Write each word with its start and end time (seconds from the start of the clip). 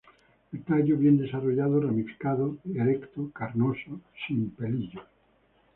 El 0.51 0.63
tallo 0.63 0.97
bien 0.97 1.19
desarrollado, 1.19 1.79
ramificado, 1.79 2.57
erecto, 2.73 3.29
carnoso, 3.35 4.01
sin 4.25 4.49
pelillos. 4.49 5.05